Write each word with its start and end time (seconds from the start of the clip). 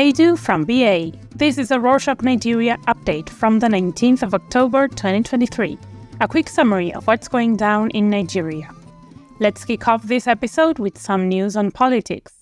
Kedu 0.00 0.38
from 0.38 0.64
BA. 0.64 1.12
This 1.36 1.58
is 1.58 1.70
a 1.70 1.76
Rorshok 1.76 2.22
Nigeria 2.22 2.78
update 2.88 3.28
from 3.28 3.58
the 3.58 3.66
19th 3.66 4.22
of 4.22 4.32
October 4.32 4.88
2023. 4.88 5.76
A 6.22 6.26
quick 6.26 6.48
summary 6.48 6.90
of 6.94 7.06
what's 7.06 7.28
going 7.28 7.54
down 7.54 7.90
in 7.90 8.08
Nigeria. 8.08 8.70
Let's 9.40 9.62
kick 9.62 9.86
off 9.88 10.04
this 10.04 10.26
episode 10.26 10.78
with 10.78 10.96
some 10.96 11.28
news 11.28 11.54
on 11.54 11.70
politics. 11.70 12.32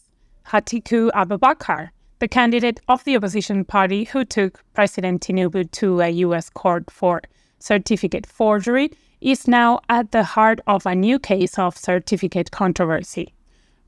Atiku 0.47 1.11
Abubakar, 1.11 1.89
the 2.21 2.29
candidate 2.29 2.79
of 2.87 3.03
the 3.03 3.17
opposition 3.17 3.65
party 3.65 4.05
who 4.05 4.25
took 4.25 4.63
President 4.75 5.23
Tinubu 5.23 5.69
to 5.73 6.01
a 6.01 6.11
US 6.11 6.51
court 6.51 6.89
for 6.93 7.23
certificate 7.59 8.25
forgery, 8.25 8.93
is 9.21 9.49
now 9.49 9.81
at 9.89 10.13
the 10.13 10.23
heart 10.23 10.61
of 10.69 10.87
a 10.87 10.95
new 10.95 11.19
case 11.19 11.59
of 11.59 11.77
certificate 11.77 12.53
controversy. 12.53 13.35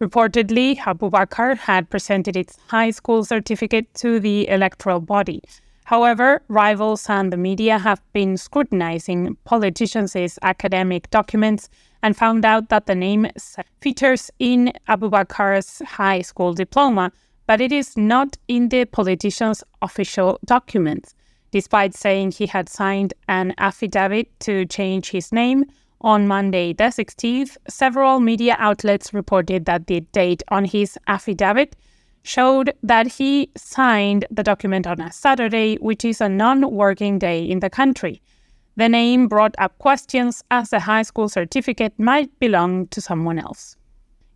Reportedly, 0.00 0.78
Abubakar 0.78 1.58
had 1.58 1.90
presented 1.90 2.34
its 2.34 2.58
high 2.68 2.90
school 2.90 3.22
certificate 3.22 3.92
to 3.94 4.18
the 4.18 4.48
electoral 4.48 4.98
body. 4.98 5.42
However, 5.84 6.40
rivals 6.48 7.10
and 7.10 7.30
the 7.30 7.36
media 7.36 7.76
have 7.78 8.00
been 8.14 8.38
scrutinizing 8.38 9.36
politicians' 9.44 10.38
academic 10.40 11.10
documents 11.10 11.68
and 12.02 12.16
found 12.16 12.46
out 12.46 12.70
that 12.70 12.86
the 12.86 12.94
name 12.94 13.26
features 13.82 14.30
in 14.38 14.72
Abubakar's 14.88 15.82
high 15.84 16.22
school 16.22 16.54
diploma, 16.54 17.12
but 17.46 17.60
it 17.60 17.70
is 17.70 17.94
not 17.94 18.38
in 18.48 18.70
the 18.70 18.86
politician's 18.86 19.62
official 19.82 20.38
documents. 20.46 21.14
Despite 21.50 21.94
saying 21.94 22.30
he 22.30 22.46
had 22.46 22.70
signed 22.70 23.12
an 23.28 23.52
affidavit 23.58 24.28
to 24.40 24.64
change 24.64 25.10
his 25.10 25.30
name, 25.30 25.66
on 26.00 26.26
Monday, 26.26 26.72
the 26.72 26.84
16th, 26.84 27.56
several 27.68 28.20
media 28.20 28.56
outlets 28.58 29.12
reported 29.12 29.66
that 29.66 29.86
the 29.86 30.00
date 30.12 30.42
on 30.48 30.64
his 30.64 30.98
affidavit 31.06 31.76
showed 32.22 32.72
that 32.82 33.06
he 33.06 33.50
signed 33.56 34.24
the 34.30 34.42
document 34.42 34.86
on 34.86 35.00
a 35.00 35.12
Saturday, 35.12 35.76
which 35.76 36.04
is 36.04 36.20
a 36.20 36.28
non 36.28 36.70
working 36.70 37.18
day 37.18 37.42
in 37.42 37.60
the 37.60 37.70
country. 37.70 38.22
The 38.76 38.88
name 38.88 39.28
brought 39.28 39.54
up 39.58 39.76
questions 39.78 40.42
as 40.50 40.70
the 40.70 40.80
high 40.80 41.02
school 41.02 41.28
certificate 41.28 41.92
might 41.98 42.38
belong 42.38 42.86
to 42.88 43.00
someone 43.00 43.38
else. 43.38 43.76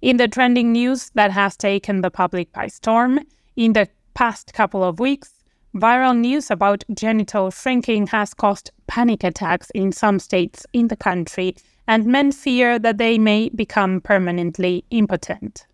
In 0.03 0.19
the 0.19 0.29
trending 0.29 0.73
news 0.73 1.11
that 1.15 1.31
has 1.31 1.57
taken 1.57 2.03
the 2.03 2.11
public 2.11 2.53
by 2.53 2.67
storm, 2.67 3.21
in 3.57 3.73
the 3.73 3.89
past 4.13 4.53
couple 4.53 4.85
of 4.85 5.01
weeks, 5.01 5.34
Viral 5.75 6.17
news 6.17 6.53
about 6.53 6.85
genital 6.95 7.51
shrinking 7.51 8.07
has 8.07 8.33
caused 8.33 8.71
panic 8.87 9.25
attacks 9.25 9.71
in 9.75 9.91
some 9.91 10.21
states 10.21 10.65
in 10.73 10.87
the 10.87 10.97
country, 10.97 11.57
and 11.89 12.07
men 12.07 12.31
fear 12.31 12.79
that 12.79 12.99
they 12.99 13.19
may 13.19 13.49
become 13.49 14.01
permanently 14.01 14.85
impotent. 14.91 15.67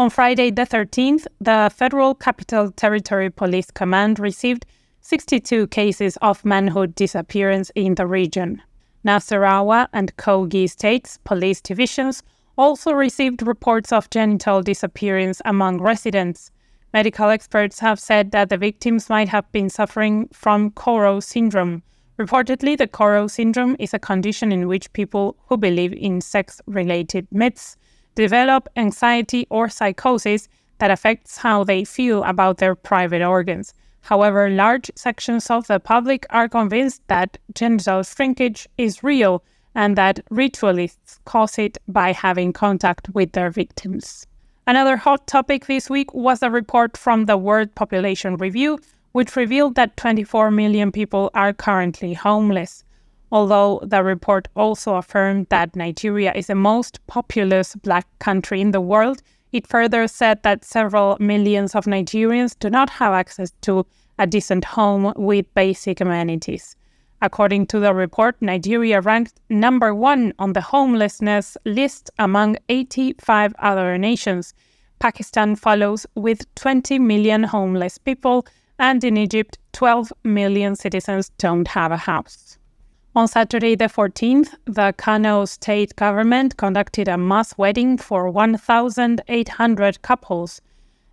On 0.00 0.10
Friday, 0.10 0.50
the 0.50 0.66
13th, 0.66 1.28
the 1.40 1.70
Federal 1.72 2.16
Capital 2.16 2.72
Territory 2.72 3.30
Police 3.30 3.70
Command 3.70 4.18
received 4.18 4.66
62 5.02 5.68
cases 5.68 6.18
of 6.22 6.44
manhood 6.44 6.96
disappearance 6.96 7.70
in 7.76 7.94
the 7.94 8.06
region. 8.06 8.60
Nasarawa 9.06 9.86
and 9.92 10.16
Kogi 10.16 10.68
states 10.68 11.20
police 11.22 11.60
divisions 11.60 12.24
also 12.58 12.90
received 12.90 13.46
reports 13.46 13.92
of 13.92 14.10
genital 14.10 14.60
disappearance 14.60 15.40
among 15.44 15.80
residents. 15.80 16.50
Medical 16.96 17.28
experts 17.28 17.80
have 17.80 18.00
said 18.00 18.30
that 18.30 18.48
the 18.48 18.56
victims 18.56 19.10
might 19.10 19.28
have 19.28 19.52
been 19.52 19.68
suffering 19.68 20.30
from 20.32 20.70
Koro 20.70 21.20
syndrome. 21.20 21.82
Reportedly, 22.18 22.78
the 22.78 22.86
Koro 22.86 23.26
syndrome 23.26 23.76
is 23.78 23.92
a 23.92 23.98
condition 23.98 24.50
in 24.50 24.66
which 24.66 24.90
people 24.94 25.36
who 25.46 25.58
believe 25.58 25.92
in 25.92 26.22
sex 26.22 26.58
related 26.66 27.28
myths 27.30 27.76
develop 28.14 28.66
anxiety 28.76 29.46
or 29.50 29.68
psychosis 29.68 30.48
that 30.78 30.90
affects 30.90 31.36
how 31.36 31.64
they 31.64 31.84
feel 31.84 32.24
about 32.24 32.56
their 32.56 32.74
private 32.74 33.20
organs. 33.20 33.74
However, 34.00 34.48
large 34.48 34.90
sections 34.96 35.50
of 35.50 35.66
the 35.66 35.78
public 35.78 36.24
are 36.30 36.48
convinced 36.48 37.02
that 37.08 37.36
genital 37.54 38.04
shrinkage 38.04 38.66
is 38.78 39.02
real 39.02 39.44
and 39.74 39.98
that 39.98 40.20
ritualists 40.30 41.20
cause 41.26 41.58
it 41.58 41.76
by 41.86 42.12
having 42.12 42.54
contact 42.54 43.10
with 43.12 43.32
their 43.32 43.50
victims. 43.50 44.26
Another 44.68 44.96
hot 44.96 45.28
topic 45.28 45.66
this 45.66 45.88
week 45.88 46.12
was 46.12 46.42
a 46.42 46.50
report 46.50 46.96
from 46.96 47.26
the 47.26 47.36
World 47.36 47.72
Population 47.76 48.36
Review, 48.36 48.80
which 49.12 49.36
revealed 49.36 49.76
that 49.76 49.96
24 49.96 50.50
million 50.50 50.90
people 50.90 51.30
are 51.34 51.52
currently 51.52 52.14
homeless. 52.14 52.82
Although 53.30 53.78
the 53.84 54.02
report 54.02 54.48
also 54.56 54.96
affirmed 54.96 55.46
that 55.50 55.76
Nigeria 55.76 56.32
is 56.34 56.48
the 56.48 56.56
most 56.56 56.98
populous 57.06 57.76
black 57.76 58.08
country 58.18 58.60
in 58.60 58.72
the 58.72 58.80
world, 58.80 59.22
it 59.52 59.68
further 59.68 60.08
said 60.08 60.42
that 60.42 60.64
several 60.64 61.16
millions 61.20 61.76
of 61.76 61.84
Nigerians 61.84 62.58
do 62.58 62.68
not 62.68 62.90
have 62.90 63.12
access 63.12 63.52
to 63.60 63.86
a 64.18 64.26
decent 64.26 64.64
home 64.64 65.12
with 65.14 65.46
basic 65.54 66.00
amenities. 66.00 66.74
According 67.22 67.66
to 67.68 67.80
the 67.80 67.94
report, 67.94 68.36
Nigeria 68.40 69.00
ranked 69.00 69.40
number 69.48 69.94
one 69.94 70.34
on 70.38 70.52
the 70.52 70.60
homelessness 70.60 71.56
list 71.64 72.10
among 72.18 72.56
85 72.68 73.54
other 73.58 73.96
nations. 73.96 74.52
Pakistan 74.98 75.56
follows 75.56 76.06
with 76.14 76.54
20 76.56 76.98
million 76.98 77.42
homeless 77.42 77.96
people, 77.98 78.46
and 78.78 79.02
in 79.02 79.16
Egypt, 79.16 79.58
12 79.72 80.12
million 80.24 80.76
citizens 80.76 81.30
don't 81.38 81.68
have 81.68 81.92
a 81.92 81.96
house. 81.96 82.58
On 83.14 83.26
Saturday, 83.26 83.74
the 83.74 83.86
14th, 83.86 84.54
the 84.66 84.92
Kano 84.98 85.46
state 85.46 85.96
government 85.96 86.58
conducted 86.58 87.08
a 87.08 87.16
mass 87.16 87.56
wedding 87.56 87.96
for 87.96 88.28
1,800 88.28 90.02
couples. 90.02 90.60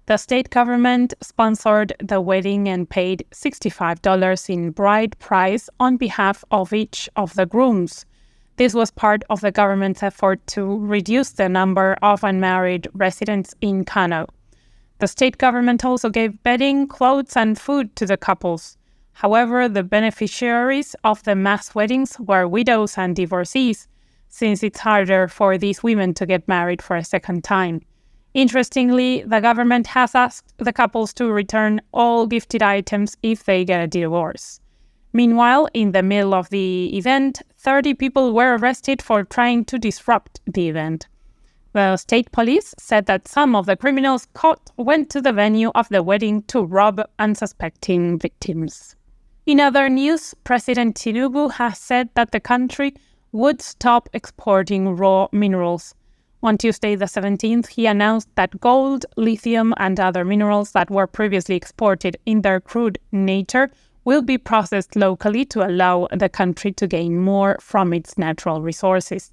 The 0.06 0.18
state 0.18 0.50
government 0.50 1.14
sponsored 1.22 1.94
the 2.00 2.20
wedding 2.20 2.68
and 2.68 2.90
paid 2.90 3.26
$65 3.32 4.50
in 4.50 4.72
bride 4.72 5.18
price 5.20 5.70
on 5.80 5.96
behalf 5.96 6.44
of 6.52 6.74
each 6.74 7.10
of 7.16 7.34
the 7.36 7.46
grooms. 7.46 8.06
This 8.58 8.74
was 8.74 8.92
part 8.92 9.24
of 9.30 9.40
the 9.40 9.52
government's 9.52 10.04
effort 10.04 10.46
to 10.48 10.78
reduce 10.80 11.32
the 11.32 11.48
number 11.48 11.96
of 12.02 12.22
unmarried 12.22 12.90
residents 12.94 13.56
in 13.62 13.86
Kano. 13.86 14.28
The 15.00 15.08
state 15.08 15.38
government 15.38 15.86
also 15.86 16.10
gave 16.10 16.44
bedding, 16.44 16.86
clothes, 16.86 17.38
and 17.38 17.58
food 17.58 17.96
to 17.96 18.06
the 18.06 18.18
couples. 18.18 18.78
However, 19.14 19.70
the 19.70 19.84
beneficiaries 19.84 20.98
of 21.06 21.24
the 21.24 21.36
mass 21.36 21.74
weddings 21.76 22.20
were 22.20 22.46
widows 22.46 22.98
and 22.98 23.16
divorcees, 23.16 23.88
since 24.28 24.64
it's 24.64 24.80
harder 24.80 25.30
for 25.30 25.58
these 25.58 25.82
women 25.82 26.14
to 26.16 26.26
get 26.26 26.46
married 26.46 26.82
for 26.82 26.98
a 26.98 27.06
second 27.06 27.46
time. 27.46 27.84
Interestingly, 28.34 29.24
the 29.28 29.40
government 29.40 29.88
has 29.88 30.16
asked 30.16 30.54
the 30.58 30.74
couples 30.74 31.14
to 31.14 31.32
return 31.32 31.82
all 31.94 32.26
gifted 32.26 32.64
items 32.64 33.16
if 33.22 33.44
they 33.44 33.64
get 33.64 33.84
a 33.84 33.88
divorce. 33.88 34.60
Meanwhile, 35.14 35.68
in 35.76 35.92
the 35.92 36.02
middle 36.02 36.34
of 36.34 36.50
the 36.50 36.98
event, 36.98 37.42
30 37.60 37.94
people 37.94 38.34
were 38.34 38.58
arrested 38.58 39.02
for 39.02 39.24
trying 39.24 39.66
to 39.66 39.78
disrupt 39.78 40.42
the 40.52 40.68
event. 40.68 41.08
The 41.74 41.98
state 41.98 42.32
police 42.32 42.74
said 42.80 43.06
that 43.06 43.28
some 43.28 43.56
of 43.56 43.68
the 43.68 43.76
criminals 43.76 44.28
caught 44.34 44.72
went 44.78 45.12
to 45.12 45.22
the 45.22 45.34
venue 45.34 45.72
of 45.76 45.90
the 45.90 46.02
wedding 46.02 46.42
to 46.44 46.64
rob 46.64 47.02
unsuspecting 47.20 48.18
victims. 48.18 48.96
In 49.46 49.60
other 49.60 49.90
news, 49.90 50.34
President 50.44 50.96
Tinubu 50.96 51.52
has 51.54 51.78
said 51.78 52.10
that 52.16 52.32
the 52.32 52.40
country 52.40 52.96
would 53.32 53.62
stop 53.62 54.08
exporting 54.14 54.96
raw 54.96 55.28
minerals. 55.32 55.96
On 56.46 56.58
Tuesday, 56.58 56.96
the 56.96 57.06
17th, 57.06 57.68
he 57.68 57.86
announced 57.86 58.28
that 58.36 58.60
gold, 58.60 59.06
lithium, 59.16 59.74
and 59.78 59.98
other 59.98 60.26
minerals 60.26 60.74
that 60.74 60.92
were 60.92 61.08
previously 61.08 61.56
exported 61.56 62.18
in 62.26 62.42
their 62.42 62.60
crude 62.60 63.00
nature 63.14 63.72
will 64.04 64.22
be 64.22 64.38
processed 64.38 64.98
locally 64.98 65.46
to 65.46 65.66
allow 65.66 66.10
the 66.12 66.28
country 66.28 66.74
to 66.74 66.86
gain 66.86 67.18
more 67.18 67.58
from 67.62 67.94
its 67.94 68.18
natural 68.18 68.62
resources. 68.62 69.32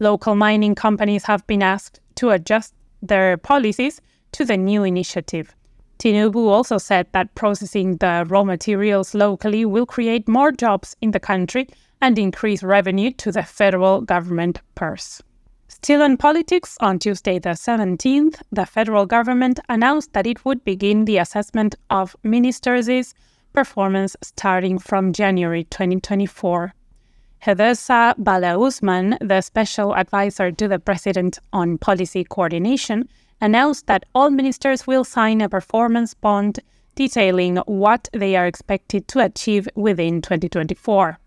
Local 0.00 0.34
mining 0.34 0.74
companies 0.74 1.24
have 1.24 1.46
been 1.46 1.62
asked 1.62 1.98
to 2.16 2.28
adjust 2.28 2.74
their 3.00 3.38
policies 3.38 4.02
to 4.32 4.44
the 4.44 4.58
new 4.58 4.84
initiative. 4.84 5.56
Tinubu 5.98 6.46
also 6.46 6.76
said 6.76 7.06
that 7.12 7.34
processing 7.34 7.96
the 7.96 8.26
raw 8.28 8.44
materials 8.44 9.14
locally 9.14 9.64
will 9.64 9.86
create 9.86 10.28
more 10.28 10.52
jobs 10.52 10.94
in 11.00 11.12
the 11.12 11.20
country 11.20 11.68
and 12.02 12.18
increase 12.18 12.62
revenue 12.62 13.12
to 13.12 13.32
the 13.32 13.42
federal 13.42 14.02
government 14.02 14.60
purse. 14.74 15.22
Still 15.72 16.02
in 16.02 16.16
politics, 16.16 16.76
on 16.80 16.98
Tuesday 16.98 17.38
the 17.38 17.50
17th, 17.50 18.42
the 18.50 18.66
federal 18.66 19.06
government 19.06 19.60
announced 19.68 20.12
that 20.14 20.26
it 20.26 20.44
would 20.44 20.64
begin 20.64 21.04
the 21.04 21.18
assessment 21.18 21.76
of 21.90 22.16
ministers' 22.24 23.14
performance 23.52 24.16
starting 24.20 24.80
from 24.80 25.12
January 25.12 25.62
2024. 25.62 26.74
Hadiza 27.44 28.16
Bala 28.18 28.58
Usman, 28.60 29.16
the 29.20 29.40
special 29.42 29.94
advisor 29.94 30.50
to 30.50 30.66
the 30.66 30.80
president 30.80 31.38
on 31.52 31.78
policy 31.78 32.24
coordination, 32.24 33.08
announced 33.40 33.86
that 33.86 34.04
all 34.12 34.30
ministers 34.30 34.88
will 34.88 35.04
sign 35.04 35.40
a 35.40 35.48
performance 35.48 36.14
bond 36.14 36.58
detailing 36.96 37.58
what 37.66 38.08
they 38.12 38.34
are 38.34 38.46
expected 38.48 39.06
to 39.06 39.20
achieve 39.20 39.68
within 39.76 40.20
2024. 40.20 41.20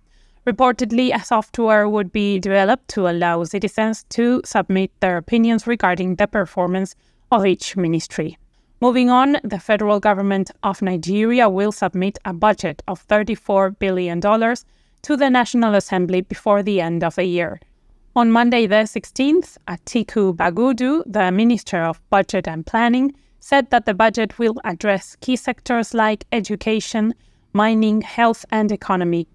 Reportedly, 0.46 1.16
a 1.16 1.24
software 1.24 1.88
would 1.88 2.12
be 2.12 2.38
developed 2.38 2.90
to 2.90 3.08
allow 3.08 3.46
citizens 3.46 4.04
to 4.10 4.42
submit 4.44 4.92
their 5.00 5.16
opinions 5.16 5.66
regarding 5.66 6.16
the 6.16 6.28
performance 6.28 6.96
of 7.32 7.46
each 7.46 7.78
ministry. 7.78 8.38
Moving 8.82 9.10
on, 9.10 9.38
the 9.46 9.60
federal 9.60 10.02
government 10.02 10.52
of 10.62 10.82
Nigeria 10.82 11.48
will 11.48 11.72
submit 11.72 12.20
a 12.26 12.34
budget 12.34 12.84
of 12.90 13.08
$34 13.08 13.80
billion 13.80 14.20
to 14.20 15.16
the 15.16 15.30
National 15.30 15.76
Assembly 15.76 16.20
before 16.20 16.62
the 16.62 16.82
end 16.82 17.06
of 17.06 17.16
the 17.16 17.24
year. 17.24 17.62
On 18.14 18.30
Monday, 18.30 18.68
the 18.68 18.84
16th, 18.84 19.58
Atiku 19.70 20.36
Bagudu, 20.36 21.04
the 21.06 21.32
Minister 21.32 21.82
of 21.82 22.02
Budget 22.10 22.50
and 22.50 22.66
Planning, 22.66 23.14
said 23.40 23.70
that 23.70 23.86
the 23.86 23.94
budget 23.94 24.38
will 24.38 24.56
address 24.66 25.16
key 25.22 25.38
sectors 25.38 25.94
like 25.94 26.26
education, 26.34 27.14
mining, 27.54 28.02
health, 28.02 28.44
and 28.52 28.70
economy. 28.70 29.28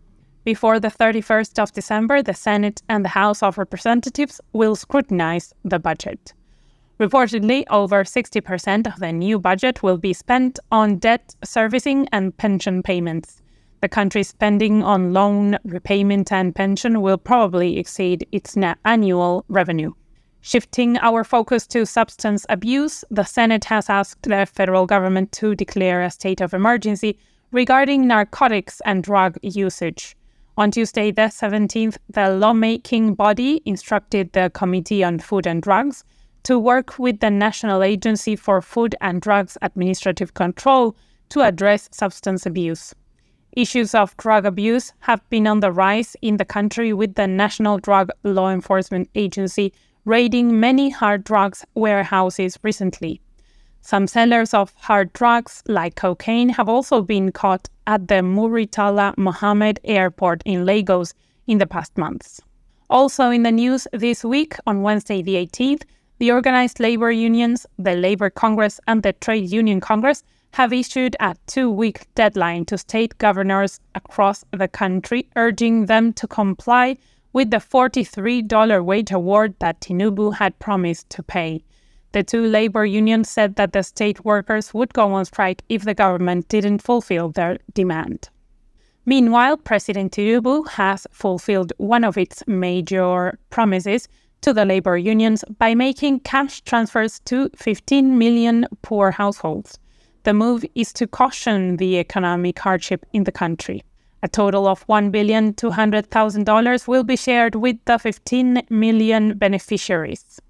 Before 0.55 0.81
the 0.81 0.89
31st 0.89 1.59
of 1.63 1.73
December, 1.73 2.23
the 2.23 2.33
Senate 2.33 2.81
and 2.89 3.05
the 3.05 3.11
House 3.11 3.43
of 3.43 3.59
Representatives 3.59 4.41
will 4.55 4.77
scrutinize 4.77 5.53
the 5.63 5.79
budget. 5.79 6.33
Reportedly, 6.99 7.65
over 7.69 8.03
60% 8.03 8.91
of 8.91 8.99
the 8.99 9.13
new 9.13 9.39
budget 9.39 9.83
will 9.83 9.99
be 9.99 10.15
spent 10.15 10.59
on 10.73 10.97
debt 10.97 11.37
servicing 11.45 12.09
and 12.13 12.35
pension 12.35 12.83
payments. 12.83 13.43
The 13.83 13.91
country's 13.91 14.29
spending 14.29 14.83
on 14.83 15.13
loan 15.13 15.59
repayment 15.65 16.33
and 16.33 16.55
pension 16.55 17.03
will 17.03 17.19
probably 17.19 17.77
exceed 17.77 18.27
its 18.33 18.57
annual 18.87 19.45
revenue. 19.49 19.93
Shifting 20.41 20.97
our 21.01 21.25
focus 21.25 21.67
to 21.67 21.85
substance 21.85 22.47
abuse, 22.49 23.05
the 23.11 23.25
Senate 23.25 23.67
has 23.67 23.91
asked 23.91 24.23
the 24.23 24.47
federal 24.47 24.87
government 24.87 25.31
to 25.33 25.55
declare 25.55 26.01
a 26.01 26.11
state 26.11 26.41
of 26.41 26.55
emergency 26.55 27.19
regarding 27.53 28.07
narcotics 28.07 28.81
and 28.87 29.03
drug 29.03 29.37
usage. 29.43 30.17
On 30.59 30.73
Tuesday, 30.73 31.13
the 31.13 31.31
17th, 31.31 31.99
the 32.11 32.31
lawmaking 32.31 33.15
body 33.15 33.63
instructed 33.65 34.33
the 34.33 34.51
Committee 34.53 35.05
on 35.05 35.21
Food 35.21 35.47
and 35.47 35.63
Drugs 35.63 36.03
to 36.43 36.59
work 36.59 36.99
with 36.99 37.21
the 37.21 37.31
National 37.31 37.85
Agency 37.85 38.35
for 38.35 38.61
Food 38.61 38.97
and 39.01 39.21
Drugs 39.21 39.57
Administrative 39.63 40.35
Control 40.35 40.97
to 41.29 41.43
address 41.43 41.89
substance 41.93 42.45
abuse. 42.45 42.93
Issues 43.53 43.95
of 43.95 44.17
drug 44.17 44.45
abuse 44.45 44.93
have 44.99 45.23
been 45.31 45.47
on 45.47 45.61
the 45.61 45.71
rise 45.71 46.17
in 46.23 46.39
the 46.39 46.45
country, 46.45 46.93
with 46.93 47.15
the 47.15 47.29
National 47.29 47.79
Drug 47.79 48.11
Law 48.25 48.51
Enforcement 48.51 49.09
Agency 49.15 49.73
raiding 50.05 50.59
many 50.59 50.91
hard 50.91 51.23
drugs 51.23 51.65
warehouses 51.77 52.59
recently. 52.65 53.21
Some 53.81 54.07
sellers 54.07 54.53
of 54.53 54.73
hard 54.77 55.13
drugs, 55.13 55.63
like 55.67 55.95
cocaine, 55.95 56.51
have 56.51 56.69
also 56.69 57.01
been 57.01 57.33
caught 57.33 57.69
at 57.87 58.09
the 58.09 58.23
Muritala 58.23 59.17
Mohammed 59.17 59.81
Airport 59.85 60.43
in 60.45 60.67
Lagos 60.67 61.15
in 61.47 61.59
the 61.59 61.67
past 61.67 61.97
months. 61.97 62.41
Also 62.91 63.31
in 63.31 63.43
the 63.43 63.53
news 63.53 63.87
this 63.93 64.25
week, 64.25 64.57
on 64.67 64.83
Wednesday 64.83 65.23
the 65.23 65.35
18th, 65.35 65.83
the 66.19 66.33
organized 66.33 66.81
labor 66.81 67.11
unions, 67.11 67.67
the 67.79 67.95
Labor 67.95 68.29
Congress, 68.29 68.81
and 68.87 69.03
the 69.03 69.13
Trade 69.15 69.51
Union 69.51 69.81
Congress 69.81 70.25
have 70.53 70.73
issued 70.73 71.15
a 71.21 71.37
two 71.47 71.71
week 71.71 72.07
deadline 72.15 72.65
to 72.67 72.79
state 72.79 73.17
governors 73.19 73.81
across 73.95 74.45
the 74.51 74.69
country, 74.69 75.29
urging 75.37 75.87
them 75.87 76.13
to 76.15 76.27
comply 76.27 76.97
with 77.33 77.51
the 77.51 77.59
$43 77.59 78.85
wage 78.85 79.13
award 79.13 79.55
that 79.61 79.81
Tinubu 79.81 80.35
had 80.35 80.59
promised 80.59 81.09
to 81.11 81.23
pay. 81.23 81.63
The 82.13 82.23
two 82.23 82.47
labor 82.47 82.87
unions 82.87 83.29
said 83.29 83.57
that 83.57 83.73
the 83.73 83.83
state 83.83 84.25
workers 84.25 84.73
would 84.73 84.95
go 84.95 85.13
on 85.13 85.27
strike 85.27 85.63
if 85.69 85.85
the 85.85 85.95
government 85.95 86.49
didn't 86.49 86.83
fulfill 86.83 87.31
their 87.31 87.59
demand. 87.75 88.31
Meanwhile, 89.05 89.59
President 89.59 90.13
Tinubu 90.13 90.67
has 90.69 91.07
fulfilled 91.13 91.73
one 91.77 92.05
of 92.05 92.17
its 92.17 92.43
major 92.47 93.39
promises 93.51 94.09
to 94.41 94.53
the 94.53 94.65
labor 94.65 94.97
unions 94.97 95.45
by 95.59 95.75
making 95.75 96.21
cash 96.21 96.61
transfers 96.63 97.19
to 97.21 97.51
15 97.57 98.19
million 98.19 98.67
poor 98.83 99.11
households. 99.11 99.79
The 100.25 100.35
move 100.35 100.65
is 100.75 100.93
to 100.95 101.07
caution 101.07 101.77
the 101.77 101.99
economic 101.99 102.59
hardship 102.59 103.07
in 103.13 103.25
the 103.25 103.33
country. 103.33 103.83
A 104.23 104.29
total 104.29 104.67
of 104.67 104.87
$1,200,000 104.89 106.89
will 106.89 107.05
be 107.05 107.17
shared 107.17 107.55
with 107.55 107.77
the 107.85 107.99
15 107.99 108.63
million 108.69 109.39
beneficiaries. 109.39 110.41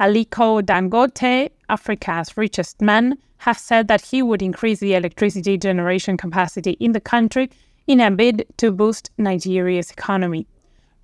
Aliko 0.00 0.60
Dangote, 0.60 1.50
Africa's 1.68 2.36
richest 2.36 2.82
man, 2.82 3.16
has 3.38 3.60
said 3.60 3.86
that 3.86 4.00
he 4.00 4.22
would 4.22 4.42
increase 4.42 4.80
the 4.80 4.94
electricity 4.94 5.56
generation 5.56 6.16
capacity 6.16 6.72
in 6.80 6.90
the 6.90 7.00
country 7.00 7.48
in 7.86 8.00
a 8.00 8.10
bid 8.10 8.44
to 8.56 8.72
boost 8.72 9.12
Nigeria's 9.18 9.92
economy. 9.92 10.48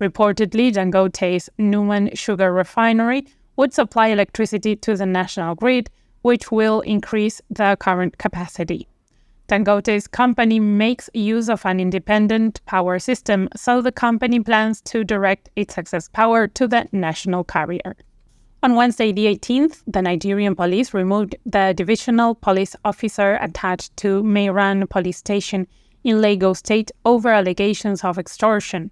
Reportedly, 0.01 0.73
Dangote's 0.73 1.49
Numan 1.57 2.17
sugar 2.17 2.51
refinery 2.51 3.25
would 3.55 3.73
supply 3.73 4.07
electricity 4.07 4.75
to 4.75 4.97
the 4.97 5.05
national 5.05 5.55
grid, 5.55 5.89
which 6.23 6.51
will 6.51 6.81
increase 6.81 7.41
the 7.49 7.77
current 7.79 8.17
capacity. 8.17 8.89
Dangote's 9.47 10.07
company 10.07 10.59
makes 10.59 11.09
use 11.13 11.49
of 11.49 11.65
an 11.65 11.79
independent 11.79 12.59
power 12.65 12.99
system, 12.99 13.47
so 13.55 13.81
the 13.81 13.91
company 13.91 14.41
plans 14.41 14.81
to 14.81 15.05
direct 15.05 15.49
its 15.55 15.77
excess 15.77 16.09
power 16.09 16.47
to 16.47 16.67
the 16.67 16.89
national 16.91 17.45
carrier. 17.45 17.95
On 18.63 18.75
Wednesday, 18.75 19.11
the 19.11 19.25
18th, 19.25 19.81
the 19.87 20.03
Nigerian 20.03 20.53
police 20.53 20.93
removed 20.93 21.35
the 21.47 21.73
divisional 21.75 22.35
police 22.35 22.75
officer 22.85 23.39
attached 23.41 23.97
to 23.97 24.21
Meiran 24.21 24.87
police 24.87 25.17
station 25.17 25.65
in 26.03 26.21
Lagos 26.21 26.59
State 26.59 26.91
over 27.03 27.29
allegations 27.29 28.03
of 28.03 28.19
extortion. 28.19 28.91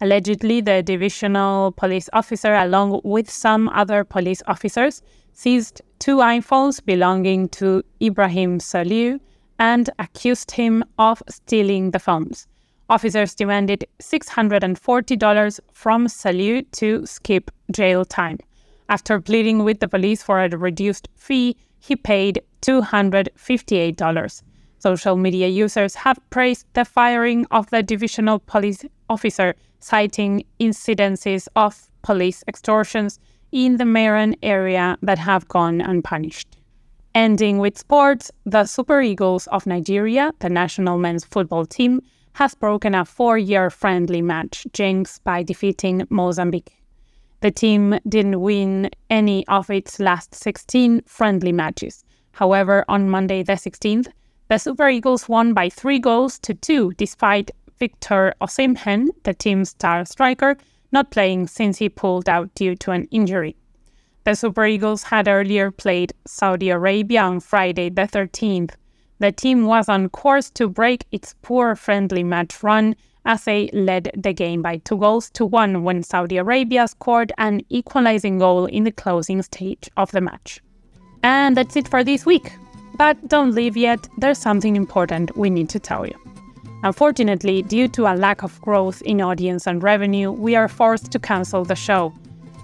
Allegedly, 0.00 0.62
the 0.62 0.82
divisional 0.82 1.72
police 1.72 2.08
officer, 2.14 2.54
along 2.54 3.02
with 3.04 3.28
some 3.28 3.68
other 3.68 4.02
police 4.02 4.42
officers, 4.46 5.02
seized 5.34 5.82
two 5.98 6.16
iPhones 6.16 6.82
belonging 6.82 7.50
to 7.50 7.82
Ibrahim 8.00 8.60
Saliu 8.60 9.20
and 9.58 9.90
accused 9.98 10.52
him 10.52 10.82
of 10.98 11.22
stealing 11.28 11.90
the 11.90 11.98
phones. 11.98 12.46
Officers 12.88 13.34
demanded 13.34 13.84
$640 14.00 15.60
from 15.70 16.06
Saliu 16.06 16.64
to 16.72 17.04
skip 17.04 17.50
jail 17.70 18.06
time. 18.06 18.38
After 18.92 19.18
pleading 19.22 19.64
with 19.64 19.80
the 19.80 19.88
police 19.88 20.22
for 20.22 20.44
a 20.44 20.50
reduced 20.50 21.08
fee, 21.16 21.56
he 21.78 21.96
paid 21.96 22.42
$258. 22.60 24.42
Social 24.80 25.16
media 25.16 25.48
users 25.48 25.94
have 25.94 26.18
praised 26.28 26.66
the 26.74 26.84
firing 26.84 27.46
of 27.50 27.70
the 27.70 27.82
divisional 27.82 28.40
police 28.40 28.84
officer, 29.08 29.54
citing 29.80 30.44
incidences 30.60 31.48
of 31.56 31.88
police 32.02 32.44
extortions 32.46 33.18
in 33.50 33.78
the 33.78 33.84
Meiran 33.84 34.34
area 34.42 34.98
that 35.00 35.16
have 35.16 35.48
gone 35.48 35.80
unpunished. 35.80 36.58
Ending 37.14 37.56
with 37.56 37.78
sports, 37.78 38.30
the 38.44 38.66
Super 38.66 39.00
Eagles 39.00 39.46
of 39.46 39.64
Nigeria, 39.64 40.32
the 40.40 40.50
national 40.50 40.98
men's 40.98 41.24
football 41.24 41.64
team, 41.64 42.02
has 42.34 42.54
broken 42.54 42.94
a 42.94 43.06
four 43.06 43.38
year 43.38 43.70
friendly 43.70 44.20
match 44.20 44.66
jinx 44.74 45.18
by 45.20 45.42
defeating 45.42 46.06
Mozambique. 46.10 46.81
The 47.42 47.50
team 47.50 47.98
didn't 48.08 48.40
win 48.40 48.88
any 49.10 49.44
of 49.48 49.68
its 49.68 49.98
last 49.98 50.32
16 50.32 51.02
friendly 51.06 51.50
matches. 51.50 52.04
However, 52.30 52.84
on 52.86 53.10
Monday 53.10 53.42
the 53.42 53.54
16th, 53.54 54.06
the 54.46 54.58
Super 54.58 54.88
Eagles 54.88 55.28
won 55.28 55.52
by 55.52 55.68
three 55.68 55.98
goals 55.98 56.38
to 56.38 56.54
two, 56.54 56.92
despite 56.92 57.50
Victor 57.80 58.32
Osimhen, 58.40 59.08
the 59.24 59.34
team's 59.34 59.70
star 59.70 60.04
striker, 60.04 60.56
not 60.92 61.10
playing 61.10 61.48
since 61.48 61.78
he 61.78 61.88
pulled 61.88 62.28
out 62.28 62.54
due 62.54 62.76
to 62.76 62.92
an 62.92 63.08
injury. 63.10 63.56
The 64.22 64.36
Super 64.36 64.64
Eagles 64.64 65.02
had 65.02 65.26
earlier 65.26 65.72
played 65.72 66.12
Saudi 66.24 66.70
Arabia 66.70 67.22
on 67.22 67.40
Friday 67.40 67.90
the 67.90 68.02
13th. 68.02 68.74
The 69.18 69.32
team 69.32 69.66
was 69.66 69.88
on 69.88 70.10
course 70.10 70.48
to 70.50 70.68
break 70.68 71.06
its 71.10 71.34
poor 71.42 71.74
friendly 71.74 72.22
match 72.22 72.62
run 72.62 72.94
as 73.24 73.44
they 73.44 73.70
led 73.72 74.10
the 74.16 74.32
game 74.32 74.62
by 74.62 74.78
two 74.78 74.96
goals 74.96 75.30
to 75.30 75.46
one 75.46 75.84
when 75.84 76.02
Saudi 76.02 76.36
Arabia 76.36 76.88
scored 76.88 77.32
an 77.38 77.60
equalizing 77.68 78.38
goal 78.38 78.66
in 78.66 78.84
the 78.84 78.92
closing 78.92 79.42
stage 79.42 79.88
of 79.96 80.10
the 80.12 80.20
match. 80.20 80.60
And 81.22 81.56
that's 81.56 81.76
it 81.76 81.88
for 81.88 82.02
this 82.02 82.26
week. 82.26 82.52
But 82.96 83.28
don't 83.28 83.54
leave 83.54 83.76
yet, 83.76 84.06
there's 84.18 84.38
something 84.38 84.76
important 84.76 85.36
we 85.36 85.50
need 85.50 85.68
to 85.70 85.78
tell 85.78 86.06
you. 86.06 86.14
Unfortunately, 86.84 87.62
due 87.62 87.88
to 87.88 88.12
a 88.12 88.16
lack 88.16 88.42
of 88.42 88.60
growth 88.60 89.02
in 89.02 89.20
audience 89.20 89.66
and 89.66 89.82
revenue, 89.82 90.32
we 90.32 90.56
are 90.56 90.68
forced 90.68 91.12
to 91.12 91.18
cancel 91.18 91.64
the 91.64 91.76
show. 91.76 92.12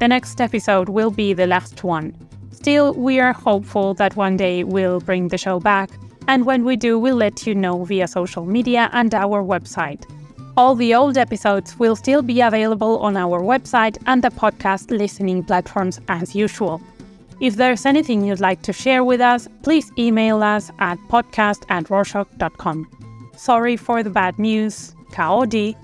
The 0.00 0.08
next 0.08 0.40
episode 0.40 0.88
will 0.88 1.10
be 1.10 1.32
the 1.32 1.46
last 1.46 1.84
one. 1.84 2.14
Still, 2.50 2.94
we 2.94 3.20
are 3.20 3.32
hopeful 3.32 3.94
that 3.94 4.16
one 4.16 4.36
day 4.36 4.64
we'll 4.64 5.00
bring 5.00 5.28
the 5.28 5.38
show 5.38 5.60
back, 5.60 5.90
and 6.26 6.44
when 6.44 6.64
we 6.64 6.76
do, 6.76 6.98
we'll 6.98 7.16
let 7.16 7.46
you 7.46 7.54
know 7.54 7.84
via 7.84 8.08
social 8.08 8.44
media 8.44 8.90
and 8.92 9.14
our 9.14 9.42
website. 9.42 10.04
All 10.58 10.74
the 10.74 10.92
old 10.92 11.16
episodes 11.16 11.78
will 11.78 11.94
still 11.94 12.20
be 12.20 12.40
available 12.40 12.98
on 12.98 13.16
our 13.16 13.40
website 13.40 13.96
and 14.06 14.24
the 14.24 14.30
podcast 14.30 14.90
listening 14.90 15.44
platforms 15.44 16.00
as 16.08 16.34
usual. 16.34 16.80
If 17.40 17.54
there's 17.54 17.86
anything 17.86 18.24
you'd 18.24 18.40
like 18.40 18.62
to 18.62 18.72
share 18.72 19.04
with 19.04 19.20
us, 19.20 19.46
please 19.62 19.92
email 19.96 20.42
us 20.42 20.72
at 20.80 20.98
podcast 21.08 21.64
at 21.68 21.84
rorshok.com. 21.84 22.88
Sorry 23.36 23.76
for 23.76 24.02
the 24.02 24.10
bad 24.10 24.36
news. 24.36 24.96
Kaodi. 25.12 25.76